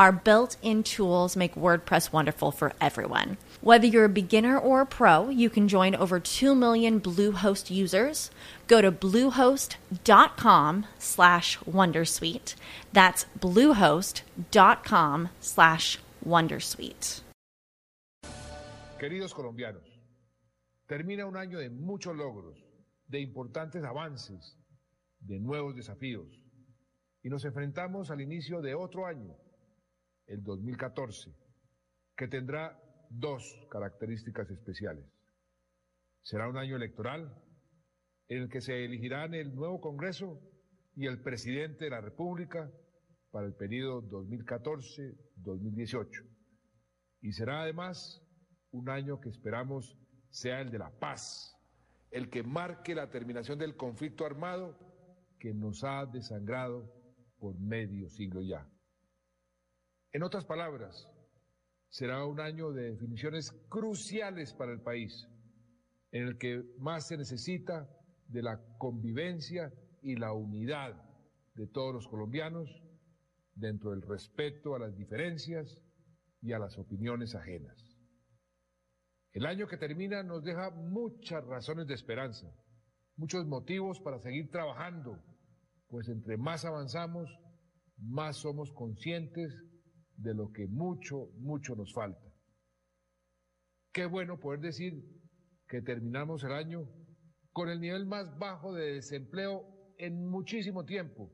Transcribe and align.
Our 0.00 0.12
built 0.12 0.56
in 0.62 0.82
tools 0.82 1.36
make 1.36 1.54
WordPress 1.54 2.10
wonderful 2.10 2.52
for 2.52 2.72
everyone. 2.80 3.36
Whether 3.60 3.86
you're 3.86 4.06
a 4.06 4.08
beginner 4.08 4.58
or 4.58 4.80
a 4.80 4.86
pro, 4.86 5.28
you 5.28 5.50
can 5.50 5.68
join 5.68 5.94
over 5.94 6.18
2 6.18 6.54
million 6.54 7.02
Bluehost 7.02 7.70
users. 7.70 8.30
Go 8.66 8.80
to 8.80 8.90
bluehost.com 8.90 10.86
slash 10.98 11.58
wondersuite. 11.70 12.54
That's 12.94 13.26
bluehost.com 13.38 15.28
slash 15.38 15.98
wondersuite. 16.26 17.20
Queridos 18.98 19.34
colombianos, 19.34 19.84
termina 20.88 21.26
un 21.26 21.36
año 21.36 21.58
de 21.58 21.68
muchos 21.68 22.16
logros, 22.16 22.56
de 23.06 23.20
importantes 23.20 23.84
avances, 23.84 24.56
de 25.18 25.38
nuevos 25.38 25.76
desafíos, 25.76 26.26
y 27.22 27.28
nos 27.28 27.44
enfrentamos 27.44 28.10
al 28.10 28.22
inicio 28.22 28.62
de 28.62 28.74
otro 28.74 29.04
año 29.04 29.36
el 30.30 30.42
2014, 30.42 31.34
que 32.16 32.28
tendrá 32.28 32.80
dos 33.10 33.44
características 33.70 34.50
especiales. 34.50 35.04
Será 36.22 36.48
un 36.48 36.56
año 36.56 36.76
electoral 36.76 37.36
en 38.28 38.42
el 38.42 38.48
que 38.48 38.60
se 38.60 38.84
elegirán 38.84 39.34
el 39.34 39.52
nuevo 39.54 39.80
Congreso 39.80 40.40
y 40.94 41.06
el 41.06 41.20
presidente 41.20 41.86
de 41.86 41.90
la 41.90 42.00
República 42.00 42.70
para 43.32 43.46
el 43.46 43.54
periodo 43.54 44.02
2014-2018. 44.02 46.28
Y 47.22 47.32
será 47.32 47.62
además 47.62 48.22
un 48.70 48.88
año 48.88 49.20
que 49.20 49.30
esperamos 49.30 49.98
sea 50.30 50.60
el 50.60 50.70
de 50.70 50.78
la 50.78 50.96
paz, 50.96 51.56
el 52.12 52.30
que 52.30 52.44
marque 52.44 52.94
la 52.94 53.10
terminación 53.10 53.58
del 53.58 53.76
conflicto 53.76 54.24
armado 54.24 54.78
que 55.40 55.52
nos 55.52 55.82
ha 55.82 56.06
desangrado 56.06 56.88
por 57.38 57.58
medio 57.58 58.08
siglo 58.10 58.42
ya. 58.42 58.64
En 60.12 60.24
otras 60.24 60.44
palabras, 60.44 61.08
será 61.88 62.24
un 62.24 62.40
año 62.40 62.72
de 62.72 62.90
definiciones 62.90 63.52
cruciales 63.68 64.52
para 64.52 64.72
el 64.72 64.80
país, 64.80 65.28
en 66.10 66.26
el 66.26 66.36
que 66.36 66.64
más 66.78 67.06
se 67.06 67.16
necesita 67.16 67.88
de 68.26 68.42
la 68.42 68.60
convivencia 68.78 69.72
y 70.02 70.16
la 70.16 70.32
unidad 70.32 71.00
de 71.54 71.68
todos 71.68 71.94
los 71.94 72.08
colombianos 72.08 72.82
dentro 73.54 73.92
del 73.92 74.02
respeto 74.02 74.74
a 74.74 74.80
las 74.80 74.96
diferencias 74.96 75.80
y 76.42 76.52
a 76.52 76.58
las 76.58 76.76
opiniones 76.76 77.36
ajenas. 77.36 77.96
El 79.32 79.46
año 79.46 79.68
que 79.68 79.76
termina 79.76 80.24
nos 80.24 80.42
deja 80.42 80.70
muchas 80.70 81.44
razones 81.44 81.86
de 81.86 81.94
esperanza, 81.94 82.52
muchos 83.14 83.46
motivos 83.46 84.00
para 84.00 84.18
seguir 84.18 84.50
trabajando, 84.50 85.22
pues 85.88 86.08
entre 86.08 86.36
más 86.36 86.64
avanzamos, 86.64 87.30
más 87.96 88.38
somos 88.38 88.72
conscientes 88.72 89.69
de 90.20 90.34
lo 90.34 90.52
que 90.52 90.66
mucho, 90.66 91.30
mucho 91.38 91.74
nos 91.74 91.92
falta. 91.92 92.30
Qué 93.92 94.06
bueno 94.06 94.38
poder 94.38 94.60
decir 94.60 95.02
que 95.66 95.82
terminamos 95.82 96.44
el 96.44 96.52
año 96.52 96.88
con 97.52 97.68
el 97.68 97.80
nivel 97.80 98.06
más 98.06 98.38
bajo 98.38 98.72
de 98.74 98.94
desempleo 98.94 99.64
en 99.98 100.28
muchísimo 100.28 100.84
tiempo 100.84 101.32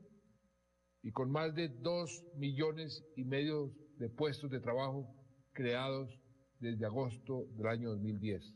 y 1.03 1.11
con 1.11 1.31
más 1.31 1.53
de 1.53 1.69
dos 1.69 2.23
millones 2.35 3.05
y 3.15 3.23
medio 3.25 3.73
de 3.97 4.09
puestos 4.09 4.49
de 4.49 4.59
trabajo 4.59 5.13
creados 5.53 6.19
desde 6.59 6.85
agosto 6.85 7.45
del 7.57 7.67
año 7.67 7.89
2010. 7.91 8.55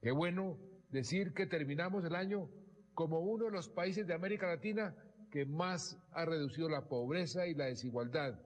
Qué 0.00 0.10
bueno 0.10 0.58
decir 0.90 1.32
que 1.32 1.46
terminamos 1.46 2.04
el 2.04 2.14
año 2.14 2.50
como 2.94 3.20
uno 3.20 3.46
de 3.46 3.52
los 3.52 3.68
países 3.68 4.06
de 4.06 4.14
América 4.14 4.46
Latina 4.46 4.94
que 5.30 5.44
más 5.44 5.98
ha 6.12 6.24
reducido 6.24 6.68
la 6.68 6.88
pobreza 6.88 7.46
y 7.46 7.54
la 7.54 7.66
desigualdad 7.66 8.38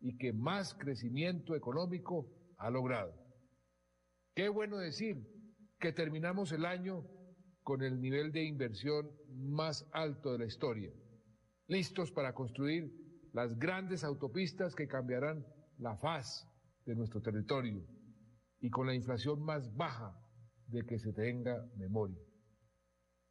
y 0.00 0.16
que 0.16 0.32
más 0.32 0.74
crecimiento 0.74 1.54
económico 1.54 2.30
ha 2.58 2.70
logrado. 2.70 3.14
Qué 4.34 4.48
bueno 4.48 4.78
decir 4.78 5.26
que 5.78 5.92
terminamos 5.92 6.52
el 6.52 6.64
año 6.64 7.04
con 7.62 7.82
el 7.82 8.00
nivel 8.00 8.32
de 8.32 8.44
inversión 8.44 9.10
más 9.28 9.88
alto 9.92 10.32
de 10.32 10.38
la 10.38 10.46
historia, 10.46 10.92
listos 11.66 12.12
para 12.12 12.34
construir 12.34 12.90
las 13.32 13.58
grandes 13.58 14.04
autopistas 14.04 14.74
que 14.74 14.88
cambiarán 14.88 15.44
la 15.78 15.96
faz 15.96 16.48
de 16.86 16.94
nuestro 16.94 17.20
territorio 17.20 17.84
y 18.60 18.70
con 18.70 18.86
la 18.86 18.94
inflación 18.94 19.42
más 19.42 19.74
baja 19.76 20.18
de 20.66 20.84
que 20.84 20.98
se 20.98 21.12
tenga 21.12 21.64
memoria. 21.76 22.18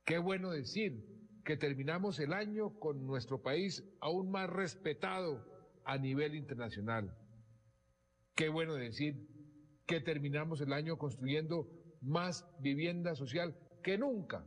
Qué 0.06 0.18
bueno 0.18 0.52
decir 0.52 1.04
que 1.44 1.58
terminamos 1.58 2.20
el 2.20 2.34
año 2.34 2.78
con 2.80 3.06
nuestro 3.06 3.42
país 3.42 3.84
aún 4.02 4.32
más 4.32 4.50
respetado 4.50 5.57
a 5.88 5.98
nivel 5.98 6.36
internacional. 6.36 7.18
Qué 8.36 8.50
bueno 8.50 8.76
decir 8.76 9.26
que 9.86 10.02
terminamos 10.02 10.60
el 10.60 10.74
año 10.74 10.98
construyendo 10.98 11.70
más 12.02 12.46
vivienda 12.60 13.16
social 13.16 13.58
que 13.82 13.98
nunca, 13.98 14.46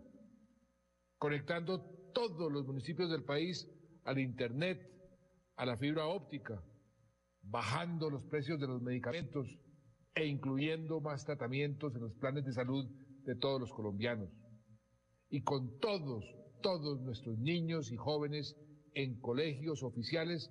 conectando 1.16 1.82
todos 2.12 2.52
los 2.52 2.66
municipios 2.66 3.10
del 3.10 3.24
país 3.24 3.66
al 4.04 4.18
Internet, 4.18 4.86
a 5.56 5.64
la 5.64 5.78
fibra 5.78 6.06
óptica, 6.06 6.62
bajando 7.40 8.10
los 8.10 8.24
precios 8.26 8.60
de 8.60 8.66
los 8.66 8.82
medicamentos 8.82 9.58
e 10.14 10.26
incluyendo 10.26 11.00
más 11.00 11.24
tratamientos 11.24 11.94
en 11.94 12.02
los 12.02 12.14
planes 12.16 12.44
de 12.44 12.52
salud 12.52 12.86
de 13.24 13.34
todos 13.34 13.58
los 13.58 13.72
colombianos. 13.72 14.28
Y 15.30 15.42
con 15.42 15.78
todos, 15.78 16.22
todos 16.60 17.00
nuestros 17.00 17.38
niños 17.38 17.90
y 17.92 17.96
jóvenes 17.96 18.56
en 18.92 19.18
colegios 19.20 19.82
oficiales 19.82 20.50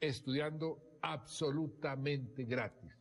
estudiando 0.00 0.98
absolutamente 1.02 2.44
gratis. 2.44 2.92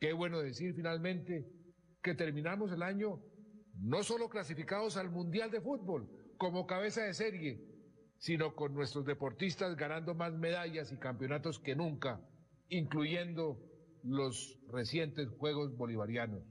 Qué 0.00 0.12
bueno 0.12 0.40
decir 0.40 0.74
finalmente 0.74 1.48
que 2.02 2.14
terminamos 2.14 2.72
el 2.72 2.82
año 2.82 3.22
no 3.80 4.02
solo 4.02 4.28
clasificados 4.28 4.96
al 4.96 5.10
Mundial 5.10 5.50
de 5.50 5.60
Fútbol 5.60 6.08
como 6.38 6.66
cabeza 6.66 7.02
de 7.02 7.14
serie, 7.14 7.60
sino 8.18 8.54
con 8.54 8.74
nuestros 8.74 9.04
deportistas 9.04 9.76
ganando 9.76 10.14
más 10.14 10.32
medallas 10.32 10.92
y 10.92 10.98
campeonatos 10.98 11.58
que 11.58 11.76
nunca, 11.76 12.20
incluyendo 12.68 13.58
los 14.02 14.58
recientes 14.68 15.28
Juegos 15.38 15.76
Bolivarianos. 15.76 16.42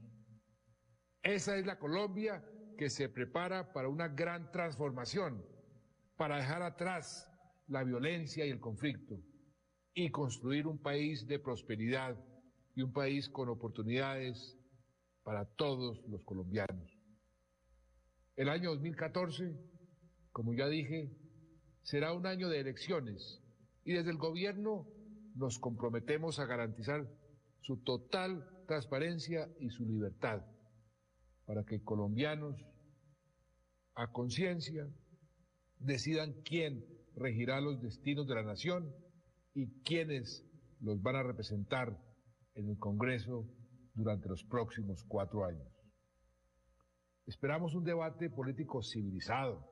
Esa 1.22 1.56
es 1.56 1.66
la 1.66 1.78
Colombia 1.78 2.44
que 2.78 2.90
se 2.90 3.08
prepara 3.08 3.72
para 3.72 3.88
una 3.88 4.08
gran 4.08 4.50
transformación, 4.52 5.44
para 6.16 6.36
dejar 6.36 6.62
atrás 6.62 7.32
la 7.68 7.84
violencia 7.84 8.46
y 8.46 8.50
el 8.50 8.60
conflicto 8.60 9.18
y 9.94 10.10
construir 10.10 10.66
un 10.66 10.78
país 10.78 11.26
de 11.26 11.38
prosperidad 11.38 12.16
y 12.74 12.82
un 12.82 12.92
país 12.92 13.28
con 13.28 13.48
oportunidades 13.48 14.58
para 15.22 15.44
todos 15.44 16.02
los 16.08 16.22
colombianos. 16.24 16.92
El 18.36 18.48
año 18.48 18.70
2014, 18.70 19.56
como 20.30 20.52
ya 20.52 20.68
dije, 20.68 21.10
será 21.82 22.12
un 22.12 22.26
año 22.26 22.48
de 22.48 22.60
elecciones 22.60 23.42
y 23.84 23.94
desde 23.94 24.10
el 24.10 24.18
gobierno 24.18 24.86
nos 25.34 25.58
comprometemos 25.58 26.38
a 26.38 26.46
garantizar 26.46 27.08
su 27.62 27.78
total 27.78 28.48
transparencia 28.66 29.48
y 29.58 29.70
su 29.70 29.86
libertad 29.86 30.44
para 31.46 31.64
que 31.64 31.82
colombianos 31.82 32.56
a 33.94 34.12
conciencia 34.12 34.86
decidan 35.78 36.34
quién 36.42 36.84
regirá 37.16 37.60
los 37.60 37.80
destinos 37.80 38.26
de 38.26 38.34
la 38.34 38.42
nación 38.42 38.94
y 39.54 39.68
quiénes 39.82 40.44
los 40.80 41.02
van 41.02 41.16
a 41.16 41.22
representar 41.22 41.98
en 42.54 42.68
el 42.68 42.78
Congreso 42.78 43.48
durante 43.94 44.28
los 44.28 44.44
próximos 44.44 45.02
cuatro 45.08 45.44
años. 45.44 45.66
Esperamos 47.26 47.74
un 47.74 47.84
debate 47.84 48.30
político 48.30 48.82
civilizado, 48.82 49.66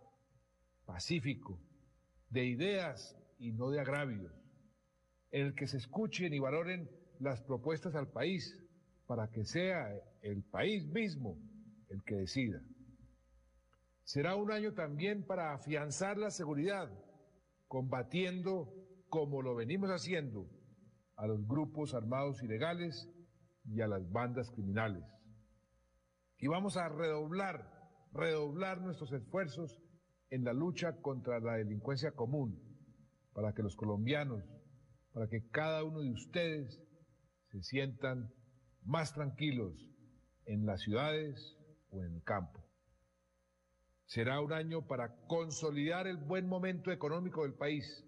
pacífico, 0.87 1.61
de 2.31 2.47
ideas 2.47 3.17
y 3.39 3.53
no 3.53 3.71
de 3.71 3.81
agravios, 3.81 4.33
en 5.31 5.47
el 5.47 5.55
que 5.55 5.67
se 5.67 5.77
escuchen 5.77 6.33
y 6.33 6.39
valoren 6.39 6.91
las 7.21 7.43
propuestas 7.43 7.95
al 7.95 8.09
país 8.09 8.61
para 9.07 9.31
que 9.31 9.45
sea 9.45 9.95
el 10.23 10.43
país 10.43 10.87
mismo 10.89 11.39
el 11.91 12.03
que 12.03 12.17
decida. 12.17 12.61
Será 14.03 14.35
un 14.35 14.51
año 14.51 14.73
también 14.73 15.25
para 15.25 15.55
afianzar 15.55 16.19
la 16.19 16.31
seguridad, 16.31 16.91
combatiendo, 17.75 18.73
como 19.09 19.43
lo 19.43 19.57
venimos 19.57 19.91
haciendo, 19.91 20.49
a 21.17 21.27
los 21.27 21.45
grupos 21.45 21.93
armados 21.93 22.41
ilegales 22.41 23.11
y 23.65 23.81
a 23.81 23.89
las 23.89 24.09
bandas 24.13 24.49
criminales. 24.53 25.03
Y 26.39 26.47
vamos 26.47 26.77
a 26.77 26.89
redoblar, 26.89 27.69
redoblar 28.13 28.81
nuestros 28.81 29.13
esfuerzos 29.13 29.83
en 30.31 30.45
la 30.45 30.53
lucha 30.53 31.01
contra 31.01 31.41
la 31.41 31.55
delincuencia 31.55 32.13
común, 32.13 32.63
para 33.33 33.53
que 33.55 33.65
los 33.65 33.75
colombianos, 33.75 34.45
para 35.13 35.27
que 35.27 35.49
cada 35.51 35.83
uno 35.83 36.01
de 36.01 36.13
ustedes 36.13 36.81
se 37.51 37.61
sientan 37.65 38.33
más 38.85 39.15
tranquilos 39.15 39.75
en 40.47 40.65
las 40.65 40.81
ciudades 40.81 41.59
o 41.91 42.05
en 42.05 42.15
el 42.15 42.23
campo. 42.23 42.64
Será 44.15 44.41
un 44.41 44.53
año 44.53 44.87
para 44.87 45.27
consolidar 45.27 46.07
el 46.07 46.19
buen 46.19 46.47
momento 46.47 46.93
económico 46.93 47.43
del 47.43 47.55
país, 47.55 48.07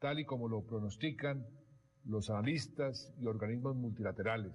tal 0.00 0.18
y 0.18 0.24
como 0.24 0.48
lo 0.48 0.66
pronostican 0.66 1.46
los 2.02 2.28
analistas 2.28 3.14
y 3.20 3.26
organismos 3.26 3.76
multilaterales, 3.76 4.52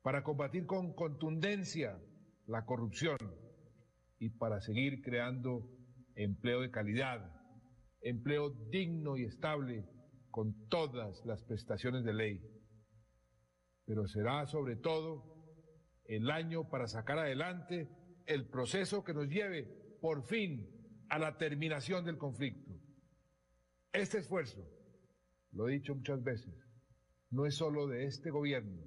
para 0.00 0.24
combatir 0.24 0.64
con 0.64 0.94
contundencia 0.94 2.00
la 2.46 2.64
corrupción 2.64 3.18
y 4.18 4.30
para 4.30 4.62
seguir 4.62 5.02
creando 5.02 5.68
empleo 6.14 6.62
de 6.62 6.70
calidad, 6.70 7.30
empleo 8.00 8.48
digno 8.70 9.18
y 9.18 9.24
estable 9.24 9.84
con 10.30 10.54
todas 10.68 11.22
las 11.26 11.42
prestaciones 11.42 12.02
de 12.02 12.14
ley. 12.14 12.40
Pero 13.84 14.08
será 14.08 14.46
sobre 14.46 14.76
todo 14.76 15.36
el 16.06 16.30
año 16.30 16.70
para 16.70 16.86
sacar 16.86 17.18
adelante 17.18 17.90
el 18.28 18.44
proceso 18.44 19.02
que 19.02 19.14
nos 19.14 19.26
lleve 19.26 19.64
por 20.02 20.22
fin 20.22 20.68
a 21.08 21.18
la 21.18 21.38
terminación 21.38 22.04
del 22.04 22.18
conflicto. 22.18 22.74
Este 23.90 24.18
esfuerzo, 24.18 24.62
lo 25.52 25.66
he 25.66 25.72
dicho 25.72 25.94
muchas 25.94 26.22
veces, 26.22 26.54
no 27.30 27.46
es 27.46 27.54
solo 27.54 27.86
de 27.86 28.04
este 28.04 28.30
gobierno, 28.30 28.86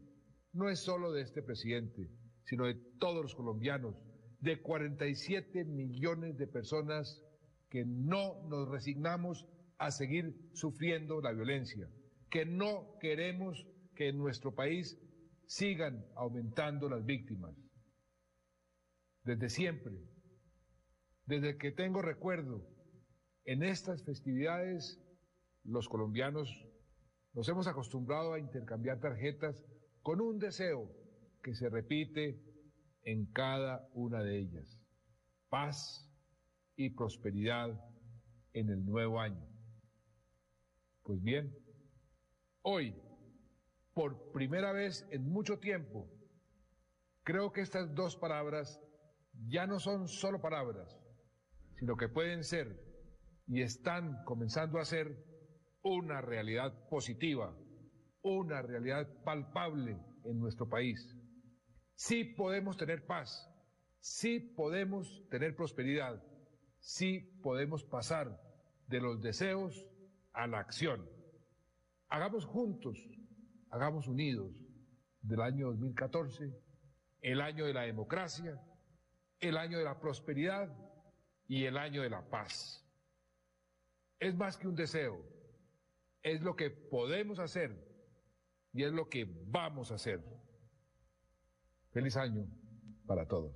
no 0.53 0.69
es 0.69 0.79
solo 0.79 1.11
de 1.11 1.23
este 1.23 1.41
presidente, 1.41 2.11
sino 2.43 2.67
de 2.67 2.75
todos 2.99 3.23
los 3.23 3.33
colombianos, 3.33 3.95
de 4.41 4.61
47 4.61 5.65
millones 5.65 6.37
de 6.37 6.45
personas 6.45 7.23
que 7.69 7.83
no 7.83 8.47
nos 8.47 8.69
resignamos 8.69 9.47
a 9.79 9.89
seguir 9.89 10.51
sufriendo 10.53 11.19
la 11.19 11.31
violencia, 11.31 11.89
que 12.29 12.45
no 12.45 12.95
queremos 12.99 13.65
que 13.95 14.09
en 14.09 14.19
nuestro 14.19 14.53
país 14.53 14.99
sigan 15.47 16.05
aumentando 16.15 16.87
las 16.87 17.03
víctimas 17.03 17.55
desde 19.23 19.49
siempre, 19.49 19.93
desde 21.25 21.57
que 21.57 21.71
tengo 21.71 22.01
recuerdo, 22.01 22.67
en 23.45 23.63
estas 23.63 24.03
festividades 24.03 24.99
los 25.63 25.87
colombianos 25.87 26.49
nos 27.33 27.47
hemos 27.47 27.67
acostumbrado 27.67 28.33
a 28.33 28.39
intercambiar 28.39 28.99
tarjetas 28.99 29.63
con 30.01 30.19
un 30.21 30.39
deseo 30.39 30.91
que 31.43 31.55
se 31.55 31.69
repite 31.69 32.41
en 33.03 33.25
cada 33.31 33.89
una 33.93 34.21
de 34.21 34.39
ellas. 34.39 34.79
Paz 35.49 36.07
y 36.75 36.89
prosperidad 36.89 37.69
en 38.53 38.69
el 38.69 38.85
nuevo 38.85 39.19
año. 39.19 39.47
Pues 41.03 41.21
bien, 41.21 41.55
hoy, 42.61 42.95
por 43.93 44.31
primera 44.31 44.71
vez 44.71 45.07
en 45.11 45.29
mucho 45.29 45.59
tiempo, 45.59 46.07
creo 47.23 47.51
que 47.51 47.61
estas 47.61 47.93
dos 47.95 48.15
palabras 48.15 48.81
ya 49.33 49.67
no 49.67 49.79
son 49.79 50.07
solo 50.07 50.41
palabras, 50.41 50.99
sino 51.77 51.95
que 51.95 52.09
pueden 52.09 52.43
ser 52.43 52.79
y 53.47 53.61
están 53.61 54.23
comenzando 54.23 54.79
a 54.79 54.85
ser 54.85 55.25
una 55.83 56.21
realidad 56.21 56.87
positiva, 56.89 57.57
una 58.21 58.61
realidad 58.61 59.07
palpable 59.23 59.97
en 60.23 60.39
nuestro 60.39 60.69
país. 60.69 61.17
Sí 61.95 62.23
podemos 62.23 62.77
tener 62.77 63.05
paz, 63.05 63.49
sí 63.99 64.39
podemos 64.39 65.27
tener 65.29 65.55
prosperidad, 65.55 66.23
sí 66.79 67.19
podemos 67.41 67.83
pasar 67.83 68.39
de 68.87 68.99
los 68.99 69.21
deseos 69.21 69.87
a 70.33 70.47
la 70.47 70.59
acción. 70.59 71.09
Hagamos 72.09 72.45
juntos, 72.45 72.97
hagamos 73.69 74.07
unidos 74.07 74.53
del 75.21 75.41
año 75.41 75.67
2014, 75.67 76.51
el 77.21 77.41
año 77.41 77.65
de 77.65 77.73
la 77.73 77.81
democracia, 77.81 78.59
el 79.41 79.57
año 79.57 79.77
de 79.77 79.83
la 79.83 79.99
prosperidad 79.99 80.69
y 81.47 81.65
el 81.65 81.77
año 81.77 82.01
de 82.01 82.09
la 82.09 82.21
paz. 82.29 82.85
Es 84.19 84.35
más 84.35 84.57
que 84.57 84.67
un 84.67 84.75
deseo, 84.75 85.19
es 86.23 86.41
lo 86.41 86.55
que 86.55 86.69
podemos 86.69 87.39
hacer 87.39 87.75
y 88.71 88.83
es 88.83 88.93
lo 88.93 89.09
que 89.09 89.27
vamos 89.47 89.91
a 89.91 89.95
hacer. 89.95 90.23
Feliz 91.91 92.15
año 92.15 92.45
para 93.05 93.27
todos. 93.27 93.53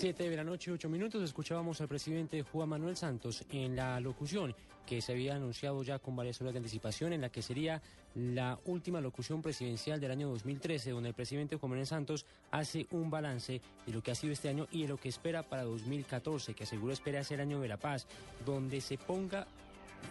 Siete 0.00 0.30
de 0.30 0.34
la 0.34 0.44
noche, 0.44 0.72
ocho 0.72 0.88
minutos, 0.88 1.22
escuchábamos 1.22 1.78
al 1.82 1.86
presidente 1.86 2.42
Juan 2.42 2.70
Manuel 2.70 2.96
Santos 2.96 3.44
en 3.50 3.76
la 3.76 4.00
locución 4.00 4.56
que 4.86 5.02
se 5.02 5.12
había 5.12 5.34
anunciado 5.34 5.82
ya 5.82 5.98
con 5.98 6.16
varias 6.16 6.40
horas 6.40 6.54
de 6.54 6.60
anticipación, 6.60 7.12
en 7.12 7.20
la 7.20 7.28
que 7.28 7.42
sería 7.42 7.82
la 8.14 8.58
última 8.64 9.02
locución 9.02 9.42
presidencial 9.42 10.00
del 10.00 10.12
año 10.12 10.30
2013, 10.30 10.92
donde 10.92 11.10
el 11.10 11.14
presidente 11.14 11.56
Juan 11.56 11.72
Manuel 11.72 11.86
Santos 11.86 12.24
hace 12.50 12.86
un 12.92 13.10
balance 13.10 13.60
de 13.84 13.92
lo 13.92 14.02
que 14.02 14.12
ha 14.12 14.14
sido 14.14 14.32
este 14.32 14.48
año 14.48 14.68
y 14.70 14.84
de 14.84 14.88
lo 14.88 14.96
que 14.96 15.10
espera 15.10 15.42
para 15.42 15.64
2014, 15.64 16.54
que 16.54 16.64
asegura 16.64 16.94
espera 16.94 17.22
ser 17.22 17.42
año 17.42 17.60
de 17.60 17.68
la 17.68 17.76
paz, 17.76 18.06
donde 18.46 18.80
se 18.80 18.96
ponga 18.96 19.46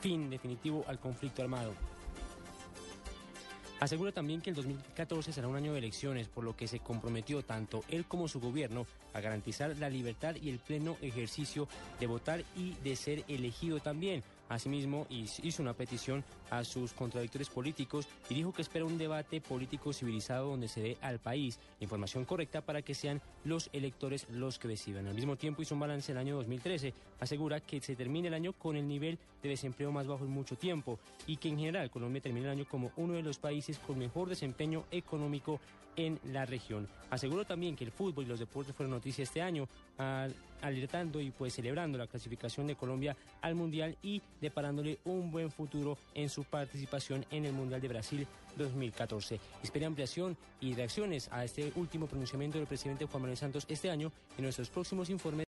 fin 0.02 0.30
definitivo 0.30 0.86
al 0.88 1.00
conflicto 1.00 1.42
armado. 1.42 1.74
Asegura 3.80 4.12
también 4.12 4.42
que 4.42 4.50
el 4.50 4.58
2014 4.58 5.32
será 5.32 5.48
un 5.48 5.56
año 5.56 5.72
de 5.72 5.80
elecciones, 5.80 6.28
por 6.28 6.44
lo 6.44 6.56
que 6.56 6.68
se 6.68 6.80
comprometió 6.80 7.44
tanto 7.44 7.84
él 7.88 8.06
como 8.06 8.28
su 8.28 8.42
gobierno 8.42 8.86
a 9.14 9.22
garantizar 9.22 9.76
la 9.78 9.90
libertad 9.90 10.36
y 10.36 10.50
el 10.50 10.60
pleno 10.60 10.98
ejercicio 11.02 11.68
de 11.98 12.08
votar 12.08 12.44
y 12.58 12.74
de 12.84 12.98
ser 12.98 13.24
elegido 13.30 13.80
también. 13.80 14.22
Asimismo, 14.50 15.06
hizo 15.10 15.62
una 15.62 15.74
petición 15.74 16.24
a 16.50 16.64
sus 16.64 16.94
contradictores 16.94 17.50
políticos 17.50 18.08
y 18.30 18.34
dijo 18.34 18.52
que 18.52 18.64
espera 18.64 18.84
un 18.84 18.98
debate 18.98 19.42
político 19.42 19.94
civilizado 19.94 20.50
donde 20.50 20.68
se 20.68 20.82
dé 20.82 20.98
al 21.02 21.20
país 21.20 21.60
información 21.80 22.26
correcta 22.26 22.62
para 22.62 22.82
que 22.82 22.96
sean 22.96 23.22
los 23.46 23.70
electores 23.74 24.28
los 24.32 24.58
que 24.58 24.68
decidan. 24.68 25.08
Al 25.08 25.14
mismo 25.14 25.36
tiempo 25.36 25.62
hizo 25.62 25.76
un 25.76 25.82
balance 25.82 26.12
el 26.12 26.18
año 26.18 26.36
2013. 26.36 26.94
Asegura 27.20 27.60
que 27.60 27.80
se 27.80 27.96
termine 27.96 28.28
el 28.28 28.34
año 28.34 28.54
con 28.54 28.76
el 28.76 28.88
nivel 28.88 29.20
de 29.44 29.50
desempleo 29.50 29.92
más 29.92 30.08
bajo 30.08 30.26
en 30.26 30.32
mucho 30.32 30.56
tiempo 30.56 31.00
y 31.28 31.38
que 31.38 31.50
en 31.50 31.60
general 31.60 31.92
Colombia 31.92 32.22
termine 32.22 32.48
el 32.48 32.54
año 32.54 32.66
como 32.68 32.92
uno 32.98 33.14
de 33.14 33.22
los 33.22 33.38
países 33.38 33.78
con 33.78 34.00
mejor 34.00 34.30
desempeño 34.30 34.86
económico 34.92 35.60
en 35.96 36.20
la 36.32 36.46
región. 36.46 36.88
Aseguró 37.10 37.46
también 37.46 37.76
que 37.76 37.84
el 37.84 37.92
fútbol 37.92 38.26
y 38.26 38.28
los 38.28 38.40
deportes 38.40 38.76
fueron 38.76 38.92
noticia 38.92 39.24
este 39.24 39.42
año, 39.42 39.68
alertando 40.62 41.20
y 41.20 41.32
pues 41.32 41.54
celebrando 41.54 41.98
la 41.98 42.08
clasificación 42.08 42.68
de 42.68 42.76
Colombia 42.76 43.18
al 43.42 43.56
Mundial 43.56 43.98
y 44.02 44.22
deparándole 44.42 45.00
un 45.06 45.32
buen 45.32 45.52
futuro 45.52 45.98
en 46.14 46.30
su 46.30 46.44
participación 46.44 47.26
en 47.32 47.46
el 47.46 47.54
Mundial 47.54 47.82
de 47.82 47.88
Brasil 47.88 48.28
2014. 48.58 49.40
Espera 49.64 49.88
ampliación 49.88 50.38
y 50.60 50.74
reacciones 50.74 51.30
a 51.32 51.46
este 51.46 51.72
último 51.76 52.08
pronunciamiento 52.08 52.58
del 52.58 52.68
presidente 52.68 53.06
Juan 53.06 53.22
Manuel 53.22 53.38
Santos 53.38 53.66
este 53.70 53.90
año 53.90 54.12
en 54.38 54.44
nuestros 54.44 54.70
próximos 54.70 55.10
informes. 55.10 55.30